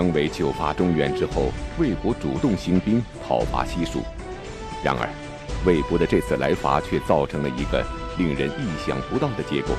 [0.00, 4.00] 姜维救发中原之后，魏国主动兴兵讨伐西蜀。
[4.82, 5.06] 然而，
[5.66, 7.84] 魏国的这次来伐却造成了一个
[8.16, 9.76] 令人意想不到的结果：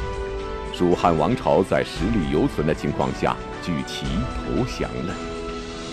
[0.71, 4.05] 蜀汉王朝在实力犹存的情况下举旗
[4.37, 5.15] 投降了。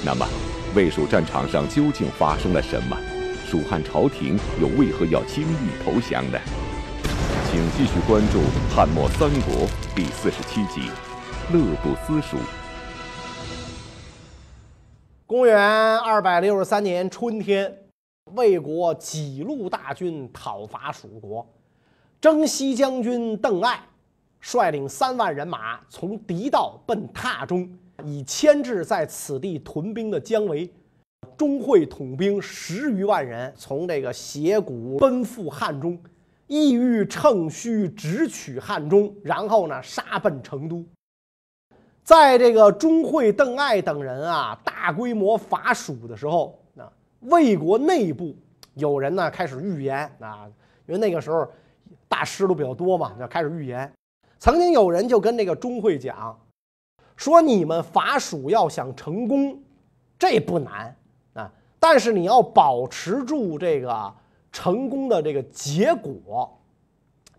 [0.04, 0.28] 那么，
[0.74, 2.98] 魏蜀战场上究竟发生了什么？
[3.46, 6.38] 蜀汉朝廷又为何要轻易投降呢？
[7.50, 8.40] 请继续关注
[8.76, 9.66] 《汉末三国》
[9.96, 10.90] 第四十七集
[11.54, 12.36] 《乐不思蜀》。
[15.28, 15.58] 公元
[15.98, 17.70] 二百六十三年春天，
[18.32, 21.46] 魏国几路大军讨伐蜀国，
[22.18, 23.78] 征西将军邓艾
[24.40, 27.70] 率领三万人马从狄道奔榻中，
[28.06, 30.66] 以牵制在此地屯兵的姜维。
[31.36, 36.00] 钟会统兵十余万人从这个斜谷奔赴汉中，
[36.46, 40.82] 意欲乘虚直取汉中，然后呢杀奔成都。
[42.08, 48.34] 在这个钟会、邓艾等人啊大规模伐蜀的时候，啊，魏国内部
[48.72, 50.48] 有人呢开始预言啊，
[50.86, 51.46] 因为那个时候
[52.08, 53.92] 大师都比较多嘛，就开始预言。
[54.38, 56.34] 曾经有人就跟这个钟会讲，
[57.14, 59.60] 说你们伐蜀要想成功，
[60.18, 60.96] 这不难
[61.34, 64.14] 啊，但是你要保持住这个
[64.50, 66.58] 成功的这个结果，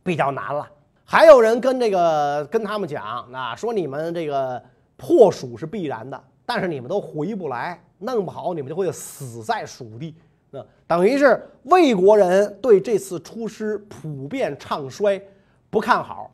[0.04, 0.70] 比较难了。
[1.12, 4.62] 还有人跟这个跟他们讲，啊，说你们这个
[4.96, 10.16] 破蜀是必然的，但是你们都回不来，弄不好你们就会死在蜀地。
[10.52, 15.20] 那等于是魏国人对这次出师普遍唱衰，
[15.72, 16.30] 不看好。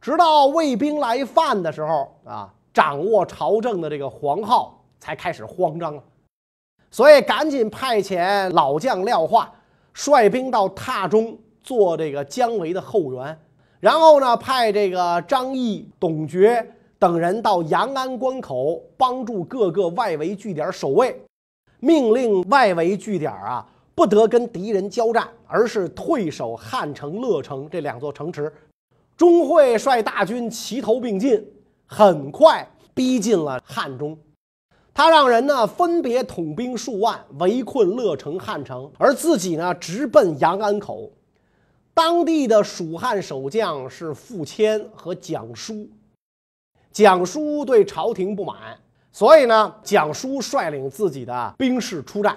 [0.00, 6.02] 直到魏兵来犯的时候啊，掌握朝政的这个黄皓才开始慌张了，
[6.90, 9.52] 所以赶紧派遣老将廖化
[9.92, 13.38] 率兵到榻中做这个姜维的后援。
[13.86, 21.16] 然后呢，派这个张毅、董厥等人到阳安关口帮助各个外围据点守卫，
[21.78, 23.64] 命令外围据点啊
[23.94, 28.52] 不得跟敌人交战，而是退守汉城、乐城这两座城池。
[29.16, 31.40] 钟会率大军齐头并进，
[31.86, 34.18] 很快逼近了汉中。
[34.92, 41.08] 他让人呢分别统兵数万，围困乐城、汉城，而自己呢直奔阳安口。
[41.96, 45.88] 当地的蜀汉守将是傅谦和蒋舒，
[46.92, 48.78] 蒋舒对朝廷不满，
[49.10, 52.36] 所以呢，蒋舒率领自己的兵士出战。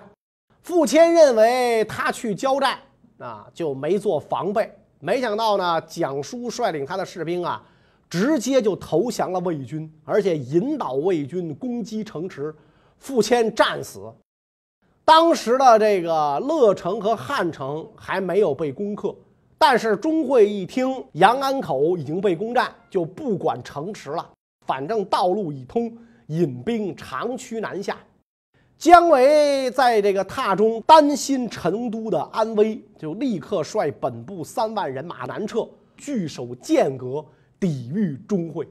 [0.61, 2.79] 傅谦认为他去交战
[3.17, 7.61] 啊，就没做防备，没想到呢，蒋舒率领他的士兵啊，
[8.09, 12.55] 直接就投降了魏军，而且引导魏军攻击城池，
[12.97, 14.09] 傅谦战死。
[15.03, 19.13] 当时的这个乐城和汉城还没有被攻克。
[19.61, 24.25] 但是钟会一听阳安口已经被攻占，就不管城池了，
[24.65, 25.91] 反正道路已通，
[26.27, 27.97] 引兵长驱南下。
[28.77, 37.25] 姜维在这个榻中担心成都的安危，就立刻率本部三万人马南撤，据守剑阁，
[37.59, 38.65] 抵御钟会。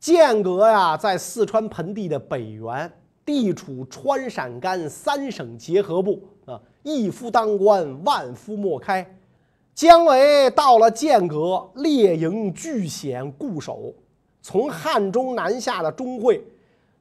[0.00, 2.92] 剑阁呀，在四川盆地的北缘，
[3.24, 9.08] 地处川陕甘三省结合部啊，一夫当关，万夫莫开。
[9.76, 13.92] 姜维到了剑阁，列营据险固守，
[14.40, 16.42] 从汉中南下的钟会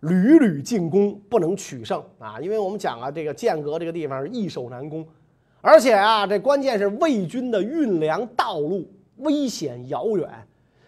[0.01, 2.37] 屡屡进攻，不能取胜啊！
[2.41, 5.07] 因为我们讲啊，这个剑阁这个地方易守难攻，
[5.61, 8.85] 而且啊，这关键是魏军的运粮道路
[9.19, 10.29] 危险遥远，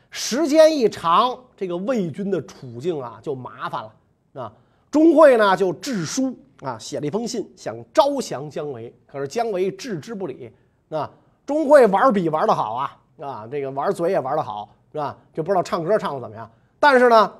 [0.10, 4.54] 时间一长，这个魏军的处境啊就麻烦了啊！
[4.92, 10.52] 钟会呢就致书啊，写了一封信，想招降姜维，可是姜维置之不理
[10.90, 11.10] 啊。
[11.48, 15.18] 钟会玩笔玩的好啊，啊，这个玩嘴也玩的好，是吧？
[15.34, 16.48] 就不知道唱歌唱的怎么样。
[16.78, 17.34] 但是呢，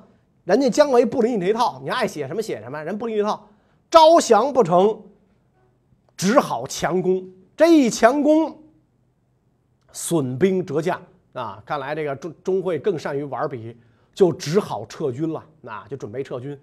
[0.44, 3.46] 人家姜维不理你这套，你爱写什么写什么，人不理你这套，
[3.90, 4.98] 招降不成，
[6.16, 7.22] 只好强攻。
[7.54, 8.56] 这一强攻，
[9.92, 10.98] 损兵折将
[11.34, 11.62] 啊！
[11.66, 13.76] 看来这个钟钟会更善于玩笔，
[14.14, 15.44] 就只好撤军了。
[15.60, 16.58] 那就准备撤军。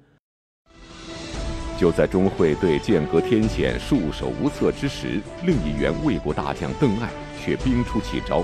[1.77, 7.09] 就在钟会对剑阁天险束手无策之时，另一员魏国大将邓艾。
[7.45, 8.43] 却兵出奇招，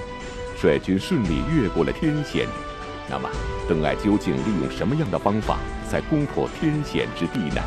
[0.56, 2.48] 率军顺利越过了天险。
[3.10, 3.28] 那么，
[3.68, 5.58] 邓艾究竟利用什么样的方法
[5.90, 7.62] 才攻破天险之地呢？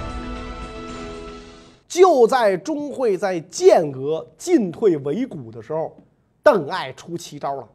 [1.89, 5.97] 就在钟会在剑阁进退维谷的时候，
[6.41, 7.69] 邓艾出奇招了。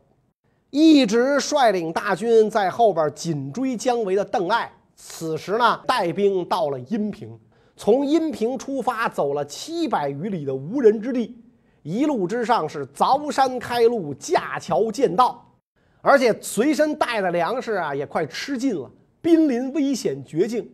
[0.69, 7.37] 一直率领大军在后边紧追姜维的邓艾，此时呢带兵到了阴平，
[7.75, 11.35] 从阴平出发，走了七百余里的无人之地。
[11.83, 15.45] 一路之上是凿山开路，架桥建道，
[16.01, 18.89] 而且随身带的粮食啊也快吃尽了，
[19.21, 20.69] 濒临危险绝境。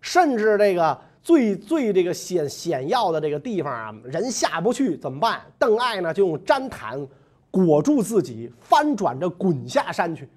[0.00, 5.40] 甚至这个最最这个险险要的这个地方啊，人下不去怎么办？
[5.58, 7.06] 邓艾呢就用毡毯
[7.50, 10.28] 裹住自己，翻转着滚下山去。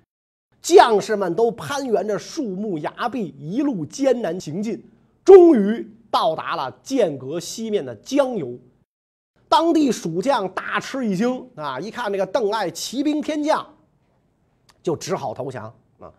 [0.62, 4.84] 将士们都攀援着树木崖壁，一路艰难行进，
[5.24, 8.58] 终于到达了剑阁西面的江油。
[9.52, 11.78] 当地蜀将大吃一惊啊！
[11.78, 13.68] 一看这个邓艾骑兵天降，
[14.82, 15.66] 就只好投降
[16.00, 16.10] 啊。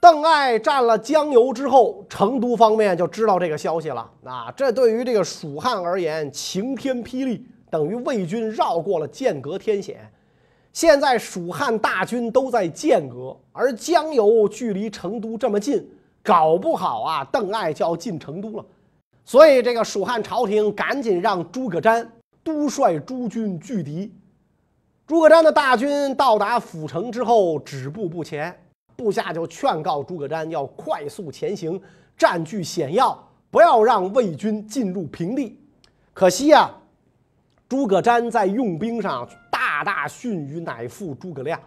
[0.00, 4.50] 邓艾占了江油之后，成都方面就知道这个消息了啊。
[4.56, 10.10] 这对于这个蜀汉而言，晴天霹雳，等于魏军绕过了剑阁天险。
[10.72, 15.86] 现在蜀汉大军都在剑阁，而江油距离成都这么近，
[16.22, 18.64] 搞不好啊，邓艾就要进成都了。
[19.28, 22.06] 所以，这个蜀汉朝廷赶紧让诸葛瞻
[22.44, 24.14] 督率诸军拒敌。
[25.04, 28.56] 诸葛瞻的大军到达府城之后，止步不前，
[28.94, 31.80] 部下就劝告诸葛瞻要快速前行，
[32.16, 33.20] 占据险要，
[33.50, 35.60] 不要让魏军进入平地。
[36.14, 36.70] 可惜呀，
[37.68, 41.60] 诸葛瞻在用兵上大大逊于乃父诸葛亮，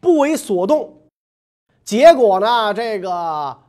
[0.00, 0.92] 不为所动。
[1.84, 3.63] 结果呢，这个。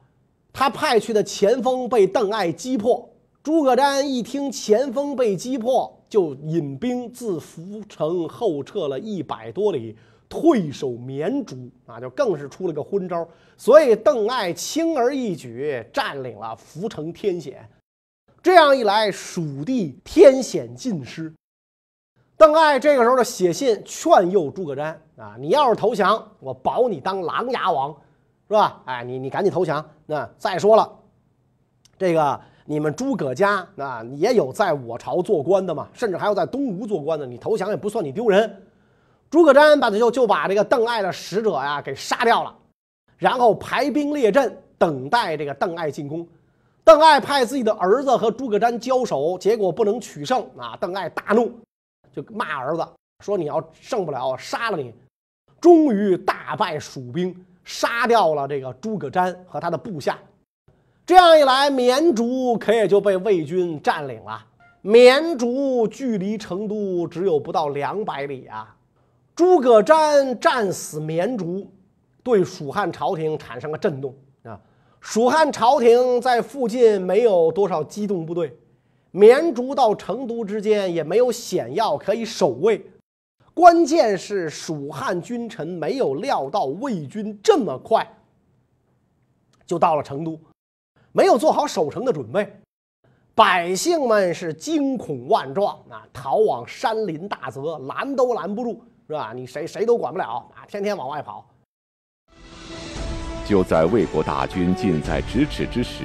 [0.57, 3.09] 他派去的前锋被邓艾击破，
[3.43, 9.97] 诸葛瞻一听前锋被击破，就引兵自涪城后撤了一百多里，
[10.29, 13.27] 退守绵竹啊，就更是出了个昏招。
[13.57, 17.69] 所以邓艾轻而易举占领了涪城天险，
[18.41, 21.33] 这样一来，蜀地天险尽失。
[22.37, 27.93] 邓艾这个时候的写信劝诱诸葛瞻啊，你要是投降，我保你当琅琊王。
[28.55, 28.81] 是吧？
[28.85, 29.85] 哎，你你赶紧投降。
[30.05, 30.89] 那再说了，
[31.97, 37.25] 这个你们诸葛家那也有在我朝做官的嘛，甚至还有在东吴做官的。
[37.25, 38.63] 你投降也不算你丢人。
[39.29, 42.55] 诸葛瞻把他就就把这个邓艾的使者呀给杀掉了，
[43.17, 46.25] 然后排兵列阵等待这个邓艾进攻。
[46.85, 50.77] 邓艾派自己的儿子和诸葛瞻交手，结果不能取胜啊！
[50.79, 51.51] 邓艾大怒，
[52.13, 52.87] 就骂儿子
[53.23, 54.93] 说：“你要胜不了，杀了你！”
[55.59, 57.35] 终于大败蜀兵。
[57.65, 60.17] 杀掉了这个诸葛瞻和他的部下，
[61.05, 64.45] 这样一来，绵竹可也就被魏军占领了。
[64.81, 68.75] 绵竹距离成都只有不到两百里啊！
[69.35, 71.67] 诸葛瞻战死绵竹，
[72.23, 74.59] 对蜀汉朝廷产生了震动啊！
[75.01, 78.55] 蜀汉朝廷在附近没有多少机动部队，
[79.09, 82.85] 绵竹到成都之间也没有险要可以守卫。
[83.55, 88.05] 关键是蜀汉君臣没有料到魏军这么快
[89.65, 90.37] 就到了成都，
[91.13, 92.53] 没有做好守城的准备，
[93.33, 99.31] 百姓们是惊恐万状啊，逃往山林大泽，拦都拦不住，是吧？
[99.33, 101.47] 你谁谁都管不了啊，天天往外跑。
[103.47, 106.03] 就在魏国大军近在咫尺之时，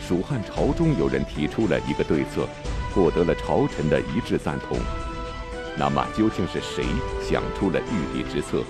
[0.00, 2.44] 蜀汉朝中有人提出了一个对策，
[2.92, 4.76] 获得了朝臣的一致赞同。
[5.78, 6.84] 那么究竟是谁
[7.22, 8.64] 想出了御敌之策？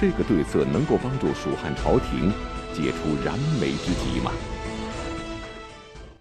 [0.00, 2.32] 这个对策能够帮助蜀汉朝廷
[2.72, 4.32] 解除燃眉之急吗？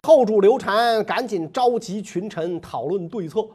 [0.03, 3.47] 后主刘禅赶紧召集群臣讨论对策。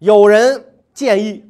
[0.00, 0.60] 有人
[0.92, 1.44] 建议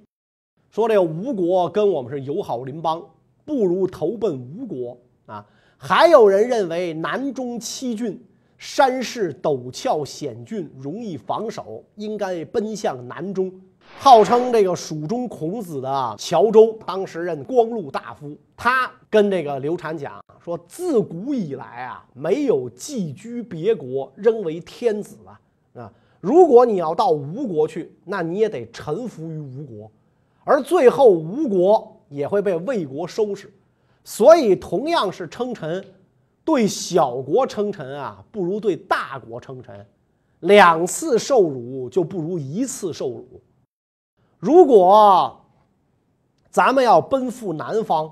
[0.71, 3.02] 说：“这个吴国跟我们是友好邻邦，
[3.47, 5.45] 不如投奔吴国啊。”
[5.78, 8.23] 还有人认为南中七郡
[8.59, 13.50] 山势陡峭险峻，容易防守，应该奔向南中。
[13.99, 25.41] 号称这个蜀中孔子的乔州，当时任光禄大夫，他跟这个刘禅讲说：自古以来啊，没有寄居别国，仍为天子啊
[25.81, 25.93] 啊！
[26.21, 29.91] 如果你要到吴国去，那你也得臣服于吴国，
[30.45, 33.53] 而最后吴国也会被魏国收拾。
[34.05, 35.85] 所以，同样是称臣，
[36.45, 39.75] 对小国称臣啊，不如对大国称臣；
[40.41, 43.26] 两次受辱就不如一次受辱。
[44.47, 45.45] 如果
[46.50, 48.09] 咱们要奔赴南方，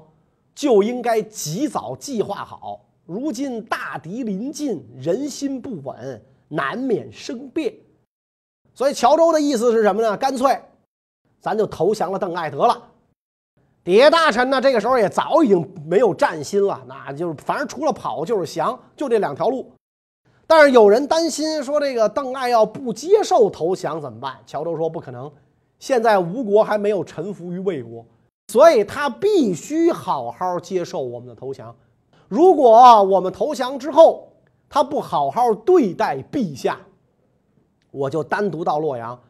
[0.53, 2.81] 就应该及早计划好。
[3.07, 7.73] 如今大敌临近，人心不稳，难免生变。
[8.75, 10.17] 所以乔州的意思是什么呢？
[10.17, 10.61] 干脆
[11.41, 12.83] 咱就投降了邓艾得了。
[13.85, 19.71] 底下大臣呢，这个时候也早已经没有战心了，那就是反正除了跑就是降，就这两条路。
[20.49, 24.37] 但是有人担心说，这个邓艾要不接受投降怎么办？
[24.45, 25.31] 乔州说不可能。
[25.85, 28.03] 现在吴国还没有臣服于魏国，
[28.49, 31.76] 所以他必须好好接受我们的投降。
[32.26, 34.33] 如果我们投降之后，
[34.67, 36.81] 他不好好对待陛下，
[37.91, 39.21] 我就单独到洛阳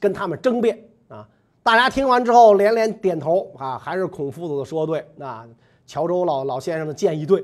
[0.00, 0.76] 跟他们争辩
[1.06, 1.28] 啊！
[1.62, 5.46] 大家听完之后连连点头啊，还是孔夫子说对，那
[5.86, 7.40] 乔州老老先生的建议对。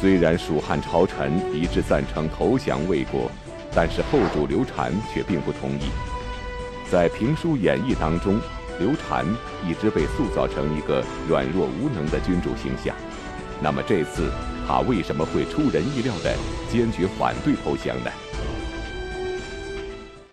[0.00, 3.30] 虽然蜀汉朝臣一致赞成投降魏国，
[3.72, 6.15] 但是后主刘禅却并不同意。
[6.88, 8.38] 在评书演义当中，
[8.78, 9.26] 刘禅
[9.66, 12.94] 一直被塑造成一个软弱无能的君主形象。
[13.60, 14.30] 那么这次
[14.68, 16.32] 他为什么会出人意料的
[16.70, 18.10] 坚决反对投降呢？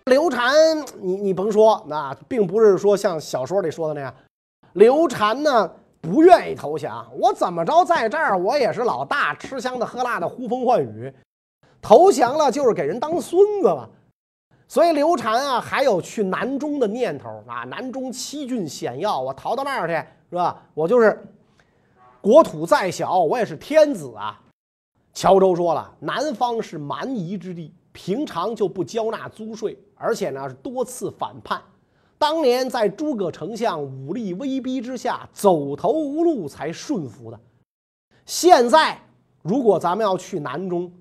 [0.04, 0.54] 刘禅，
[1.00, 4.14] 你你甭说，那并不是说像小说里说的那样，
[4.74, 5.68] 刘禅呢
[6.00, 7.04] 不愿意投降。
[7.18, 11.12] 我怎么着在这儿，我也是老大，吃香的喝辣的，呼风唤雨。
[11.82, 13.90] 投降了就是给人当孙子了。
[14.74, 17.62] 所以刘禅啊，还有去南中的念头啊。
[17.62, 19.94] 南中七郡险要，我逃到那儿去
[20.30, 20.60] 是吧？
[20.74, 21.16] 我就是
[22.20, 24.42] 国土再小，我也是天子啊。
[25.12, 27.72] 乔州说了，南方是蛮夷之地。
[27.92, 31.62] 平常就不交纳租税，而且呢是多次反叛。
[32.18, 37.38] 当年在诸葛丞相武力威逼之下，走投无路才顺服的。
[38.26, 39.00] 现在
[39.40, 40.92] 如果咱们要去南中，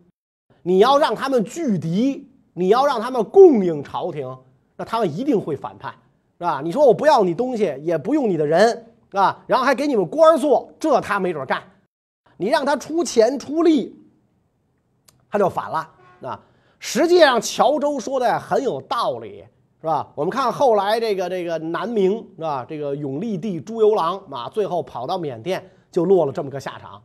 [0.62, 4.38] 你要让他们拒敌，你要让他们供应朝廷，
[4.76, 5.94] 那他们一定会反叛，
[6.38, 6.62] 是吧？
[6.64, 8.70] 你说我不要你东西，也不用你的人，
[9.10, 9.44] 是吧？
[9.48, 11.62] 然后还给你们官做，这他没准干。
[12.38, 13.96] 你让他出钱出力，
[15.30, 15.90] 他就反了，
[16.22, 16.40] 啊。
[16.80, 19.46] 实际上，乔州说的很有道理，
[19.80, 20.08] 是吧？
[20.16, 22.66] 我们看后来这个这个南明，是吧？
[22.68, 27.02] 这个永历帝朱由榔啊，最后跑到缅甸，就落了这么个下场。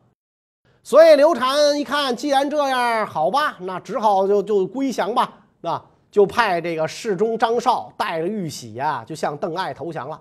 [0.89, 5.31] 所以刘禅一看，既然这样，好吧，那只好就就归降吧，
[5.61, 10.19] 啊，就派这个侍中张绍带着玉玺呀，就向邓艾投降了。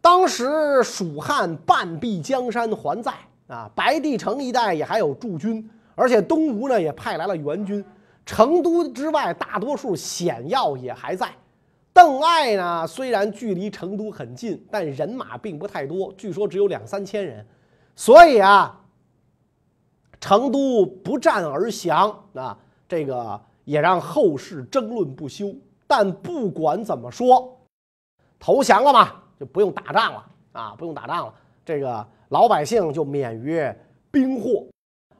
[0.00, 3.12] 当时蜀汉半壁江山还在
[3.48, 7.84] 啊，白帝城一带也还有驻军，而且东吴呢也派来了援军。
[8.24, 11.28] 成都之外，大多数险要也还在。
[11.92, 17.44] 邓艾呢，虽然距离成都很近，但人马并不太多，据说只有两三千人。
[17.96, 18.80] 所以啊，
[20.20, 22.56] 成都不战而降啊，
[22.88, 25.54] 这个也让后世争论不休。
[25.86, 27.56] 但不管怎么说，
[28.38, 31.34] 投降了嘛，就不用打仗了啊，不用打仗了。
[31.64, 33.62] 这个老百姓就免于
[34.10, 34.66] 兵祸。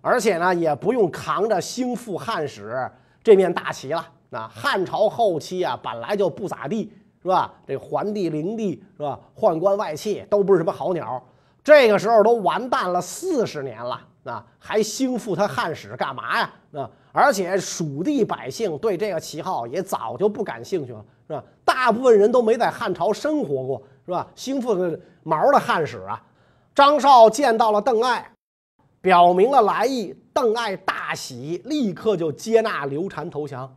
[0.00, 2.88] 而且呢，也不用扛着兴复汉室
[3.22, 4.06] 这面大旗了。
[4.30, 7.52] 那汉朝后期啊，本来就不咋地，是吧？
[7.66, 9.18] 这桓帝、灵帝是吧？
[9.34, 11.20] 宦官外戚都不是什么好鸟。
[11.64, 16.52] 这个时候都完蛋了四十年了，啊，还兴复他汉室干嘛呀？
[16.74, 21.42] 啊，而且蜀地百姓对这个旗号也早就不感兴趣了，是吧？
[21.64, 24.26] 大部分人都没在汉朝生活过，是吧？
[24.34, 26.22] 兴复个毛的汉室啊！
[26.74, 28.30] 张绍见到了邓艾。
[29.00, 33.72] 表明了来意，邓艾大喜，立刻就接纳刘禅投降。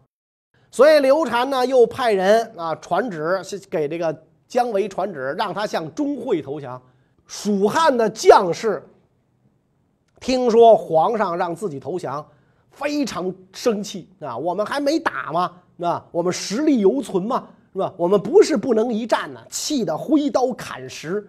[0.71, 3.39] 所以刘禅呢，又派人啊传旨
[3.69, 6.81] 给这个姜维传旨，让他向钟会投降。
[7.27, 8.83] 蜀汉的将士
[10.21, 12.25] 听说皇上让自己投降，
[12.69, 14.37] 非常生气啊！
[14.37, 15.51] 我们还没打吗？
[15.81, 17.47] 啊，我们实力犹存吗？
[17.73, 17.93] 是吧？
[17.97, 21.27] 我们不是不能一战呢，气得挥刀砍石。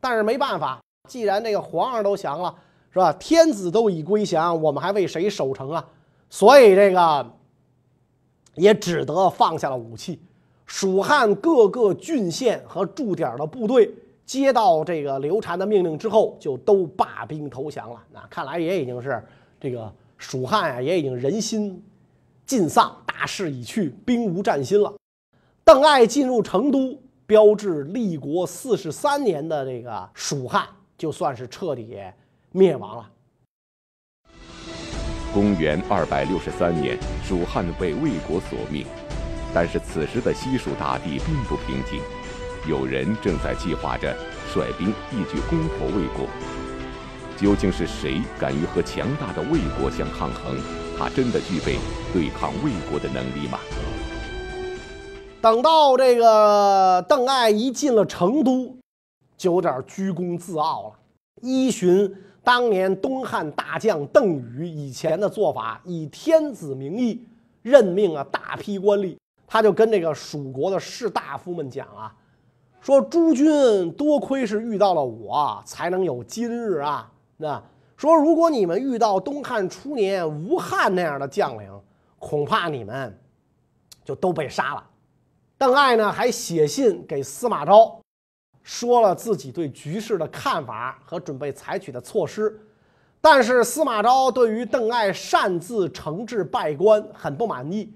[0.00, 2.52] 但是没办法，既然这个皇上都降了。
[2.90, 3.10] 是吧？
[3.14, 5.82] 天子都已归降，我们还为谁守城啊？
[6.28, 7.26] 所以这个
[8.54, 10.20] 也只得放下了武器。
[10.66, 13.90] 蜀汉各个郡县和驻点的部队
[14.24, 18.02] 接到这个刘禅的命令之后，就都罢兵投降了。
[18.12, 19.22] 那看来也已经是
[19.60, 21.82] 这个蜀汉啊，也已经人心
[22.46, 24.92] 尽丧，大势已去，兵无战心了。
[25.64, 31.96] 邓艾进入成都，标志立国四十三年的这个蜀汉，就算是彻底。
[32.54, 33.10] 灭亡了。
[35.32, 38.84] 公元二百六十三年，蜀汉被魏国所灭，
[39.54, 42.02] 但是此时的西蜀大地并不平静，
[42.68, 44.16] 有人正在计划着
[44.52, 46.26] 率兵一举攻破魏国。
[47.36, 50.56] 究竟是谁敢于和强大的魏国相抗衡？
[50.96, 51.78] 他真的具备
[52.12, 53.58] 对抗魏国的能力吗？
[55.40, 58.76] 等到这个邓艾一进了成都，
[59.36, 60.92] 就有点居功自傲了，
[61.40, 62.14] 依循。
[62.44, 67.24] 当年东汉大将邓禹以前的做法，以天子名义
[67.62, 69.16] 任命了大批官吏，
[69.46, 72.12] 他就跟这个蜀国的士大夫们讲啊，
[72.82, 77.08] 说诸君多亏是遇到了我，才能有今日啊。
[77.36, 77.62] 那
[77.96, 81.70] 说如果你们遇到东汉初年吴汉那样的将领，
[82.18, 83.16] 恐怕你们
[84.04, 84.84] 就都被杀了。
[85.56, 87.96] 邓艾呢，还写信给司马昭。
[88.64, 92.60] 说了自己对局势的看法和准备采取的措施，
[93.20, 97.92] 但是司马昭对于邓艾擅自惩治败官很不满意，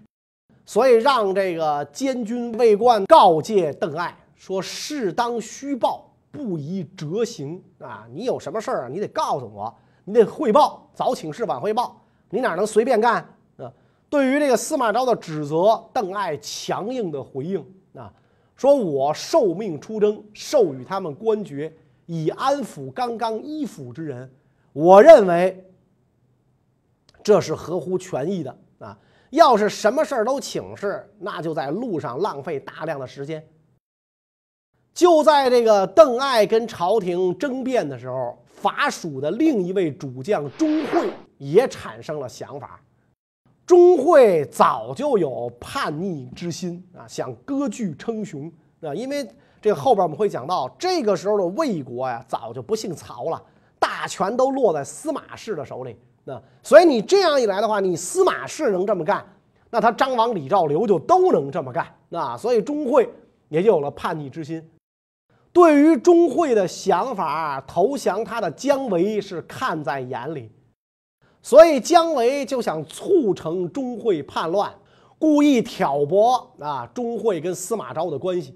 [0.65, 8.07] 所以让这个监军魏冠告诫邓艾说：“适当虚报，不宜折行啊！
[8.13, 8.89] 你有什么事儿啊？
[8.89, 9.75] 你得告诉我，
[10.05, 13.15] 你得汇报，早请示晚汇报，你哪能随便干
[13.57, 13.73] 啊？
[14.11, 18.13] 对于这个司马昭的指责，邓艾强硬的回应啊，
[18.55, 21.75] 说我受命出征，授予他们官爵，
[22.05, 24.31] 以安抚刚刚依附之人，
[24.75, 25.65] 我认为
[27.23, 28.97] 这是合乎权益的啊。
[29.31, 33.45] 要是什么事儿都请示，那就在路上浪费大量的时间。
[34.97, 42.81] 就在这个邓艾跟朝廷争辩的时候，法属的另一位主将钟会也产生了想法。
[43.67, 48.51] 钟会早就有叛逆之心啊，想割据称雄
[48.81, 48.95] 啊。
[48.95, 49.29] 因为
[49.61, 53.43] 这个后边我们会讲到，这个时候的魏国呀，早就不姓曹了，
[53.79, 55.95] 大权都落在司马氏的手里。
[56.25, 59.23] 那所以你这样一来的话，你司马氏能这么干，
[59.69, 62.35] 那他张王李赵刘就都能这么干啊。
[62.35, 63.07] 所以钟会
[63.51, 64.67] 也就有了叛逆之心。
[65.57, 70.53] 对于钟会的想法，投降他的姜维是看在眼里，
[71.41, 74.71] 所以姜维就想促成钟会叛乱，
[75.19, 78.55] 故意挑拨啊钟会跟司马昭的关系。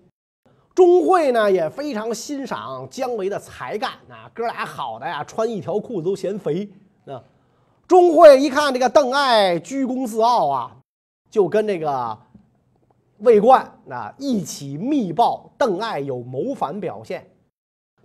[0.75, 6.69] 钟会呢也非常欣赏姜维的才干啊，哥俩好的呀，穿一条裤子都嫌肥
[7.07, 7.17] 啊。
[7.89, 10.77] 钟会一看这个邓艾居功自傲啊，
[11.31, 12.19] 就跟这个。
[13.21, 17.31] 魏冠啊，一起密报邓艾有谋反表现，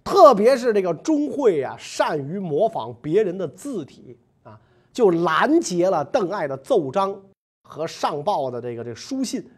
[0.04, 4.60] 特别是这个钟会啊，善于模仿别人的字体啊，
[4.92, 7.18] 就拦截了邓艾的奏章
[7.64, 9.50] 和上报的这个这书信，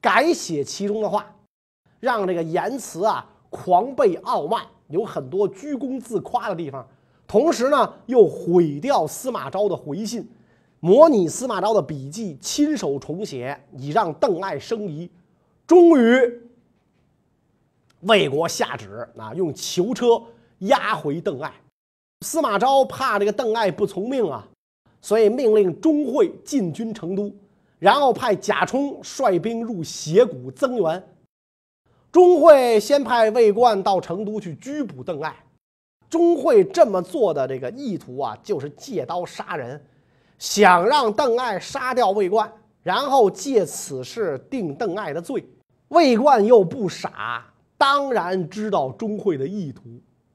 [0.00, 1.34] 改写其中的话，
[2.00, 6.86] 让这个言辞啊狂悖傲慢，有很多居功自夸的地方，
[7.26, 10.26] 同时呢又毁掉司马昭的回信。
[10.86, 15.10] 模拟司马昭的笔记，亲手重写，以让邓艾生疑。
[15.66, 16.40] 终于，
[18.02, 20.22] 魏国下旨啊，用囚车
[20.58, 21.52] 押回邓艾。
[22.24, 24.46] 司马昭怕这个邓艾不从命啊，
[25.02, 27.34] 所以命令钟会进军成都，
[27.80, 31.02] 然后派贾充率兵入斜谷增援。
[32.12, 35.34] 钟会先派魏冠到成都去拘捕邓艾。
[36.08, 39.84] 钟会这么做的这个意图啊，就是借刀杀人。
[40.38, 45.48] 想让邓艾杀掉魏冠，然后借此事定邓艾的罪。
[45.88, 47.44] 魏冠又不傻，
[47.78, 49.82] 当然知道钟会的意图，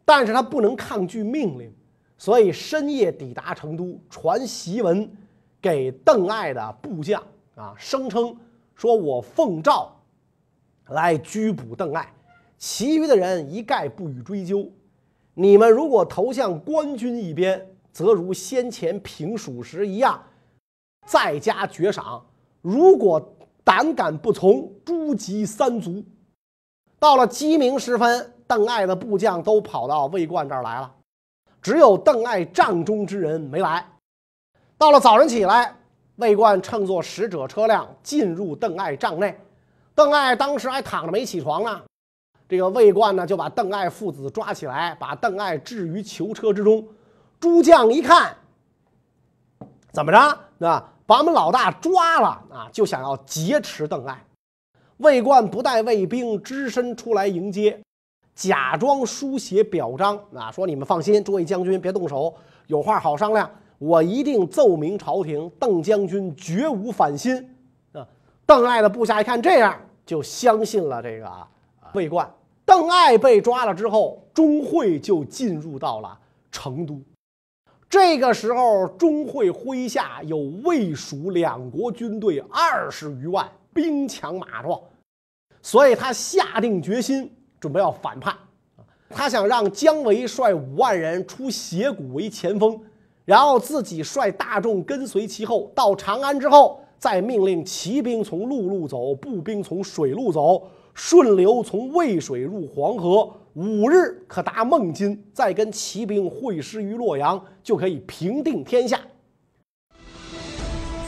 [0.04, 1.72] 但是他不能抗拒命令，
[2.18, 5.08] 所以深夜抵达成都，传檄文
[5.62, 7.22] 给邓艾的部将
[7.56, 8.36] 啊，声称
[8.74, 9.96] 说我奉诏
[10.88, 12.12] 来拘捕邓艾，
[12.58, 14.68] 其余的人一概不予追究。
[15.36, 17.68] 你们如果投向官军一边。
[17.92, 20.22] 则如先前平蜀时一样，
[21.08, 22.24] 再加爵赏。
[22.62, 23.22] 如果
[23.64, 26.04] 胆敢不从，诛及三族。
[27.00, 30.94] 到了鸡鸣时分，邓艾的部将都跑到魏冠这儿来了，
[31.62, 33.86] 只有邓艾帐中之人没来。
[34.78, 35.76] 到了早晨起来，
[36.18, 39.40] 魏冠乘坐使者车辆进入邓艾帐内，
[39.96, 41.82] 邓艾当时还躺着没起床呢。
[42.48, 46.88] 这个魏冠呢，就把邓艾父子抓起来，把邓艾置于囚车之中。
[47.42, 48.38] 诸将一看，
[49.92, 50.68] 怎么着？
[50.68, 52.70] 啊，把我们老大抓了啊！
[52.72, 54.24] 就想要劫持邓艾。
[54.98, 57.82] 魏冠不带卫兵，只身出来迎接，
[58.36, 62.32] 假装书写表彰啊，说：“你们放心，诸位将军别动手，
[62.68, 63.50] 有话好商量。
[63.80, 67.36] 我一定奏明朝廷，邓将军绝无反心。”
[67.94, 68.08] 啊，
[68.46, 69.76] 邓艾的部下一看这样，
[70.06, 71.28] 就相信了这个
[71.94, 72.32] 魏冠。
[72.64, 76.16] 邓艾被抓了之后，钟会就进入到了
[76.52, 77.02] 成都。
[77.92, 84.80] 这个时候，钟会麾下有魏蜀两国军队二十余万，兵强马壮，
[85.62, 88.34] 所以他下定决心，准备要反叛。
[89.10, 92.80] 他想让姜维率五万人出斜谷为前锋，
[93.26, 95.70] 然后自己率大众跟随其后。
[95.76, 103.30] 到长安之后，再命令骑兵从陆路走，步兵从水路走，顺流从渭水入黄河。
[103.54, 108.98] 五日可达孟津，再跟骑兵会师于洛阳，就可以平定天下。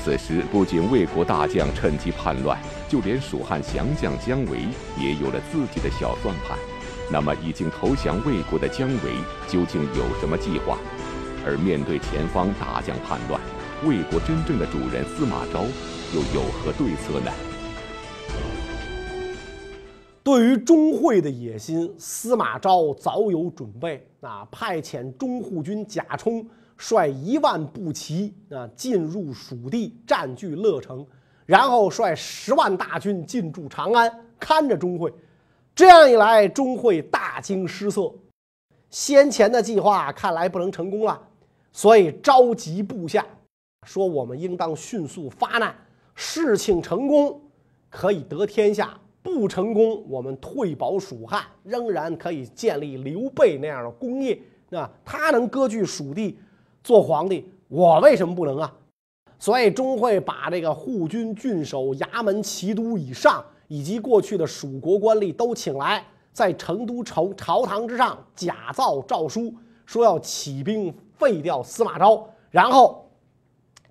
[0.04, 4.60] 此时，不仅魏国大将趁机叛乱，就连蜀汉降将姜维
[5.00, 6.58] 也有了自己的小算盘。
[7.10, 9.12] 那么，已经投降魏国的姜维
[9.48, 10.78] 究竟有什么计划？
[11.46, 13.40] 而面对前方大将叛乱，
[13.86, 15.64] 魏国真正的主人司马昭
[16.14, 17.32] 又有何对策呢？
[20.24, 24.48] 对于钟会的野心，司马昭早有准备啊！
[24.50, 31.06] 派遣中护军贾充率一万步骑啊进入蜀地，占据乐城，
[31.46, 34.10] 然后率十万大军进驻长安，
[34.40, 35.14] 看着钟会。
[35.76, 38.10] 这样一来，钟会大惊失色，
[38.90, 41.22] 先前的计划看来不能成功了。
[41.74, 43.26] 所以召集部下，
[43.86, 45.76] 说我们应当迅速发难，
[46.16, 47.42] 事情成功
[47.90, 54.38] 可以得天下，不成功我们退保蜀汉，仍然可以建立刘备那样的功业。
[54.70, 56.38] 那他能割据蜀地
[56.84, 58.72] 做皇帝，我为什么不能啊？
[59.40, 69.54] 所以钟会把这个护军、郡守、衙门、骑都以上，以及过去的蜀国官吏都请来，在成都朝朝堂之上假造诏书，
[69.86, 73.10] 说要起兵废掉司马昭，然后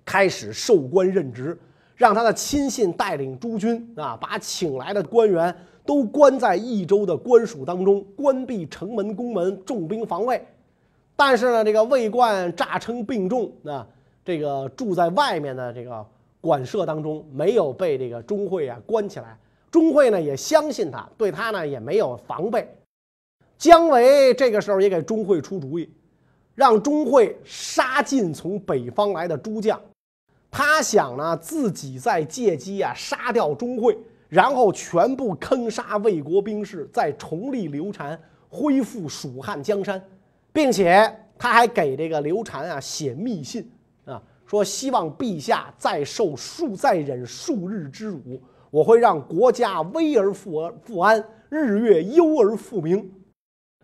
[0.05, 1.57] 开始授官任职，
[2.03, 10.45] 让他的亲信带领诸军啊，把请来的官员都关在益州的官署当中，关闭城门、宫门，重兵防卫。
[11.15, 13.87] 但是呢，这个魏冠诈称病重，那
[14.25, 16.05] 这个住在外面的这个
[16.41, 19.39] 馆舍当中，没有被这个钟会啊关起来。
[19.71, 22.67] 钟会呢也相信他，对他呢也没有防备。
[23.57, 25.89] 姜维这个时候也给钟会出主意，
[26.53, 29.79] 让钟会杀尽从北方来的诸将。
[30.55, 33.97] 他想呢自己再借机啊杀掉钟会，
[34.29, 38.17] 然后全部坑杀魏国兵士，再重立刘禅，
[38.49, 39.99] 恢复蜀汉江山。
[40.53, 43.67] 并且他还给这个刘禅啊写密信
[44.05, 48.39] 啊，说希望陛下再受数再忍数日之辱，
[48.69, 53.11] 我会让国家危而复而复安，日月忧而复明。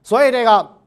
[0.03, 0.77] 所以这个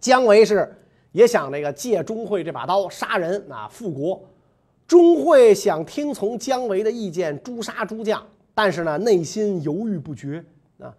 [0.00, 0.76] 姜维是
[1.12, 4.20] 也想这个借钟会这把刀杀人啊复国。
[4.88, 10.42] 钟会想听从姜维的意见诛杀诸将，但是呢内心犹豫不决
[10.80, 10.92] 啊。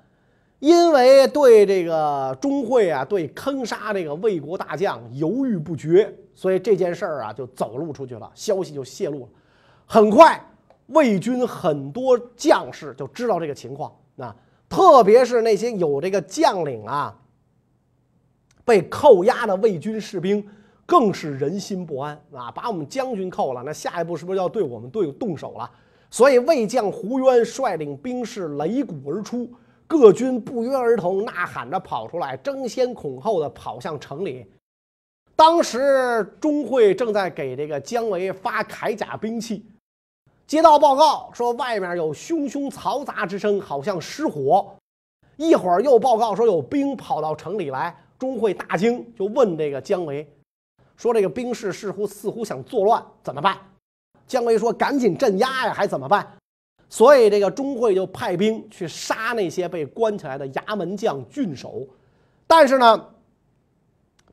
[0.59, 9.27] 因为对这个钟会啊，对坑杀这个魏国大将犹豫不决，所以这件事儿啊就走露出去了，消息就泄露了。
[9.85, 10.39] 很快，
[10.87, 14.35] 魏军很多将士就知道这个情况，那
[14.69, 17.17] 特别是那些有这个将领啊
[18.63, 20.47] 被扣押的魏军士兵，
[20.89, 22.49] 更是人心不安啊！
[22.49, 25.69] 把我们将军扣了，那下一步是不是要对我们队伍动手了？
[26.09, 29.47] 所以魏将胡渊率领兵士擂鼓而出。
[29.85, 34.45] 各军不约而同呐喊着跑出来，争先恐后的跑向城里。
[35.35, 39.63] 当时钟会正在给这个姜维发铠甲兵器，
[40.47, 44.75] 接到报告说外面有汹汹嘈杂之声，好像失火。
[45.37, 50.27] 一会儿又报告说有兵跑到城里来，钟会大惊，就问这个姜维
[50.99, 53.57] 说：“这个兵士似乎似乎想作乱，怎么办？”
[54.27, 56.27] 姜维说：“赶紧镇压呀，还怎么办？”
[56.89, 61.87] 所以，这个钟会就派兵去杀那些被关起来的衙门将、郡守。
[62.45, 63.05] 但是呢，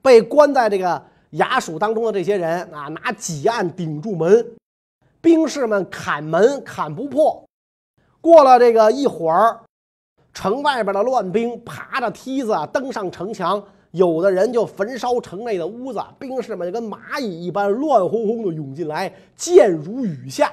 [0.03, 1.01] 被关在这个
[1.35, 4.45] 衙署当中的这些人啊，拿戟案顶住门，
[5.21, 7.45] 兵士们砍门砍不破。
[8.21, 9.61] 过了这个一会儿，
[10.33, 13.63] 城外边的乱兵爬着梯子登上城墙，
[13.97, 20.53] 有的人就焚烧城内的屋子，兵士们就跟蚂蚁一般乱哄哄的涌进来，箭如雨下。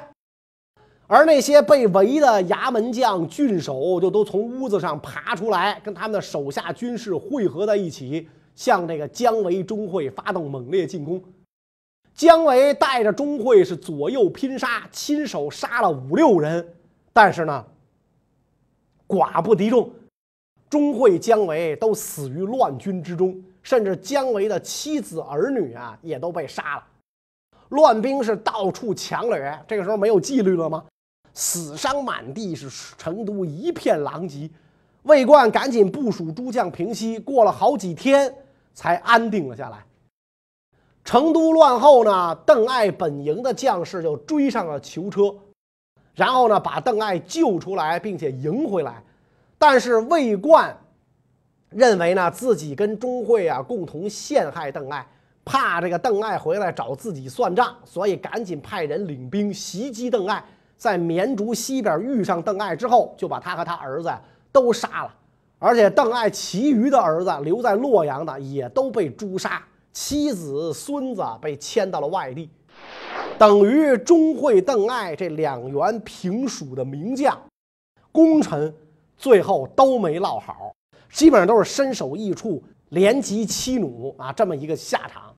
[1.06, 11.22] 而那些被围的衙门将、郡守就都从屋子上爬出来，跟他们的手下军士汇合在一起，向这个姜维、钟会发动猛烈进攻。
[12.16, 16.66] 姜维带着钟会是左右拼杀，亲手杀了五六人，
[17.12, 17.66] 但是呢，
[19.08, 19.92] 寡不敌众，
[20.74, 26.84] 钟会、姜维都死于乱军之中，甚至姜维的妻子儿女啊也都被杀了。
[27.70, 30.84] 乱兵是到处抢掠，这个时候没有纪律了吗？
[31.36, 34.50] 死伤满地，是成都一片狼藉。
[35.04, 38.34] 魏冠赶紧部署诸将平息，过了好几天
[38.74, 39.86] 才安定了下来。
[41.04, 45.36] 成都乱后呢，邓艾本营的将士就追上了囚车，
[46.16, 49.04] 然后呢把邓艾救出来，并且迎回来。
[49.66, 50.78] 但是魏冠
[51.70, 55.08] 认为呢自己跟钟会啊共同陷害邓艾，
[55.46, 60.44] 怕这个邓艾回来找自己算账，所以赶紧派人领兵袭击邓艾。
[60.76, 64.12] 在绵竹西边遇上邓艾之后，就把他和他儿子
[64.52, 65.16] 都杀了，
[65.60, 72.50] 而且邓艾其余的儿子留在洛阳的也都被诛杀，妻子孙子被迁到了外地，
[73.38, 77.42] 等于钟会、邓艾这两员平蜀的名将、
[78.12, 78.74] 功臣，
[79.24, 80.76] 最后都没落好，
[81.10, 85.34] 基本上都是身首异处、连及妻奴啊，这么一个下场。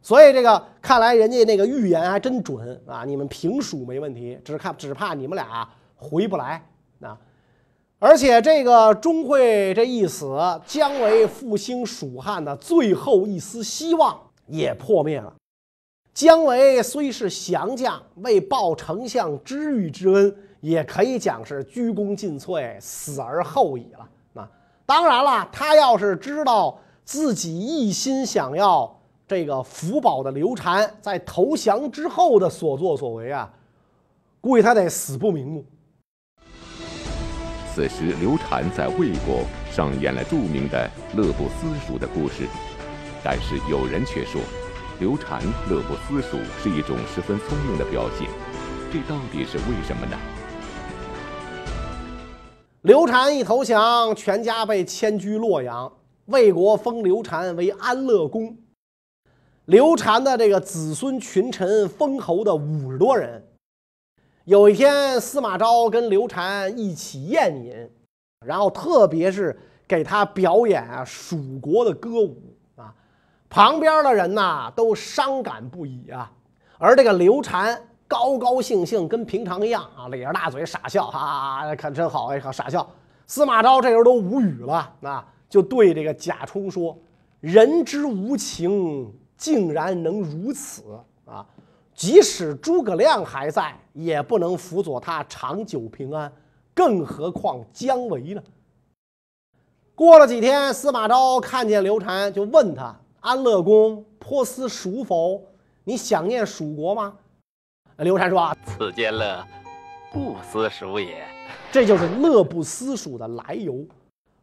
[0.00, 3.04] 所以这个看来人家那个预言还真准啊！
[3.04, 6.66] 你们平蜀没问题，只看只怕你们俩回不来
[7.02, 7.14] 啊！
[7.98, 15.30] 而且这个钟会这一死，姜维复兴蜀汉的最后一丝希望也破灭了。
[16.14, 24.08] 姜维虽是降将，为报丞相知遇之恩，也可以讲是鞠躬尽瘁，死而后已了。
[24.42, 24.48] 啊，
[24.86, 28.96] 当然了，他要是知道自己一心想要。
[29.28, 33.48] 这个福宝的刘禅在投降之后的所作所为啊，
[34.40, 35.64] 估计他得死不瞑目。
[37.72, 42.48] 此时，刘禅在魏国上演了著名的乐不思蜀的故事，
[43.22, 44.40] 但是有人却说，
[44.98, 48.28] 刘禅乐不思蜀是一种十分聪明的表现，
[48.92, 50.18] 这到底是为什么呢？
[52.82, 55.92] 刘禅一投降，全家被迁居洛阳，
[56.26, 58.56] 魏国封刘禅为安乐公。
[59.66, 63.46] 刘禅的这个子孙群臣封侯的五十多人。
[64.46, 67.90] 有一天，司马昭跟刘禅一起宴饮，
[68.46, 72.94] 然后特别是给他表演啊蜀国的歌舞啊，
[73.50, 76.32] 旁边的人呐都伤感不已啊。
[76.78, 82.84] 而这个刘禅高高兴兴，跟平常一样啊，咧着大嘴傻笑，哈哈哈，看真好哎，傻笑。
[83.28, 86.98] 司马昭这时候都无语了啊，就对这个贾充说
[87.38, 90.82] ：“人之无情，竟然能如此
[91.24, 91.46] 啊！”
[91.94, 96.32] 即使诸葛亮还在，也不能辅佐他长久平安，
[96.74, 98.42] 更何况姜维呢？
[99.94, 105.40] 过了几天，司马昭看见刘禅，就问他：“安乐公，颇思蜀否？
[105.84, 107.14] 你想念蜀国吗？”
[108.02, 109.44] 刘禅说：“此间乐，
[110.10, 111.22] 不思蜀也。”
[111.70, 113.84] 这就是乐不思蜀的来由。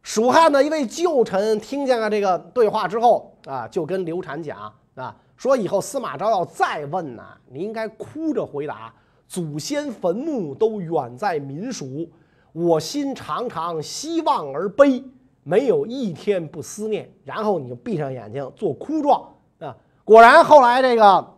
[0.00, 5.14] 蜀汉的一位旧臣听见了这个对话之后啊，就跟刘禅讲啊。
[5.36, 8.94] 说以后司马昭要再问呢，你应该哭着回答
[9.26, 12.08] ：“祖先坟墓都远在民蜀，
[12.52, 15.02] 我心常常希望而悲，
[15.42, 19.76] 没有一天不思念。”然后你就闭上眼睛做哭状啊。
[20.04, 21.34] 果然后来这个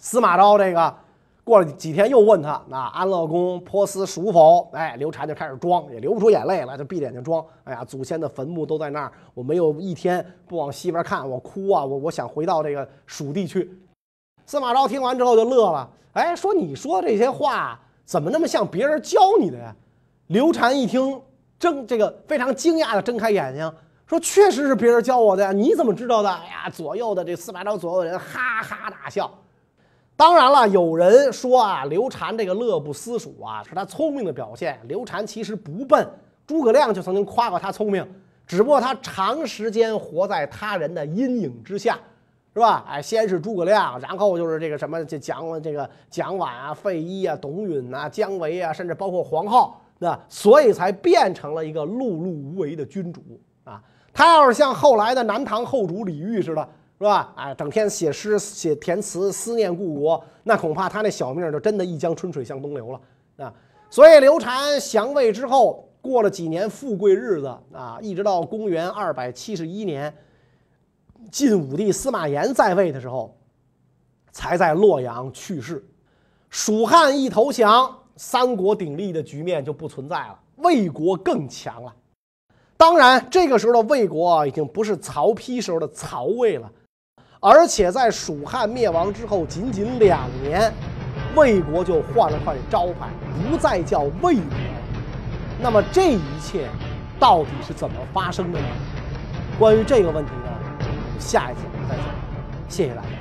[0.00, 0.92] 司马昭这个。
[1.42, 7.44] 过了几天，又问他：“那安乐公颇思蜀否？”哎，刘禅就开始装，也流不出眼泪了，就闭着眼睛装。
[7.64, 13.76] 哎呀，祖先的坟墓都在那儿，我没有一天不往西边看，我哭啊，我我想回到这个蜀地去。
[14.46, 19.74] 司马昭听完之后就乐了，哎，说：“你说这些话怎么那么像别人教你的呀？”
[20.28, 21.20] 刘禅一听，
[21.58, 23.72] 睁这个非常惊讶的睁开眼睛，
[24.06, 29.28] 说：“确实是别人教我的呀，你怎么知道的？”哎呀，左右的这司马昭左右的人哈哈大笑。
[30.20, 34.78] 当然了，有人说啊，刘禅这个乐不思蜀啊，是他聪明的表现。
[34.86, 36.06] 刘禅其实不笨，
[36.46, 38.06] 诸葛亮就曾经夸过他聪明，
[38.46, 41.98] 只不过他长时间活在他人的阴影之下，
[42.52, 42.84] 是吧？
[42.86, 53.22] 哎，先是诸葛亮，然后就是这个什么这蒋这个蒋琬啊、费祎啊、董允啊、姜维啊，甚至包括黄皓，那所以才变成了一个碌碌无为的君主
[53.64, 53.82] 啊。
[54.12, 56.68] 他要是像后来的南唐后主李煜似的。
[57.00, 57.32] 是吧？
[57.34, 63.00] 哎，整天写诗写填词，思念故国，那恐怕他那小命就真的一江春水向东流了
[63.42, 63.54] 啊！
[63.88, 70.14] 所以刘禅降魏之后，过了几年富贵日子啊，一直到公元二百七十一年，
[71.32, 73.34] 晋武帝司马炎在位的时候，
[74.30, 75.82] 才在洛阳去世。
[76.50, 81.96] 蜀汉一投降，三国鼎立的局面就不存在了，魏国更强了。
[82.76, 86.70] 当然，这个时候的魏国已经不是曹丕时候的曹魏了。
[87.42, 90.70] 而且在蜀汉灭亡之后，仅仅两年，
[91.34, 93.08] 魏国就换了块招牌，
[93.48, 94.44] 不再叫魏国。
[95.58, 96.68] 那么这一切
[97.18, 98.66] 到底是怎么发生的呢？
[99.58, 100.86] 关于这个问题呢，
[101.18, 102.04] 下一次我们再讲。
[102.68, 103.19] 谢谢大家。